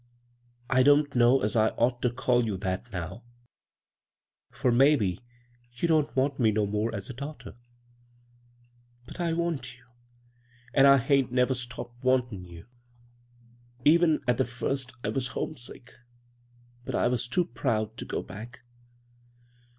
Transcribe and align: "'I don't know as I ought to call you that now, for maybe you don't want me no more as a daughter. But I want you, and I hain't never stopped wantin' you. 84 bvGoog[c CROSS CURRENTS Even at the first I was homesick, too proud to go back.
"'I 0.71 0.81
don't 0.81 1.13
know 1.13 1.43
as 1.43 1.55
I 1.55 1.67
ought 1.77 2.01
to 2.01 2.09
call 2.09 2.43
you 2.43 2.57
that 2.57 2.91
now, 2.91 3.23
for 4.49 4.71
maybe 4.71 5.19
you 5.75 5.87
don't 5.87 6.15
want 6.15 6.39
me 6.39 6.49
no 6.49 6.65
more 6.65 6.91
as 6.95 7.07
a 7.07 7.13
daughter. 7.13 7.55
But 9.05 9.19
I 9.19 9.33
want 9.33 9.77
you, 9.77 9.85
and 10.73 10.87
I 10.87 10.97
hain't 10.97 11.31
never 11.31 11.53
stopped 11.53 12.03
wantin' 12.03 12.43
you. 12.45 12.65
84 12.65 12.65
bvGoog[c 12.65 12.95
CROSS 12.97 13.77
CURRENTS 13.77 13.89
Even 14.17 14.21
at 14.27 14.37
the 14.37 14.45
first 14.45 14.93
I 15.03 15.09
was 15.09 15.27
homesick, 15.27 15.93
too 17.29 17.45
proud 17.45 17.95
to 17.97 18.03
go 18.05 18.23
back. 18.23 18.61